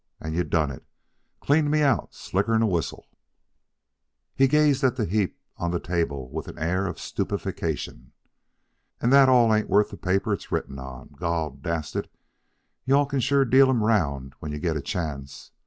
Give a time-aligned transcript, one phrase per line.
[0.19, 0.83] And you done it
[1.41, 3.05] cleaned me out slicker'n a whistle."
[4.33, 8.11] He gazed at the heap on the table with an air of stupefaction.
[8.99, 11.09] "And that all ain't worth the paper it's written on.
[11.19, 12.11] Gol dast it,
[12.83, 15.51] you all can sure deal 'em 'round when you get a chance.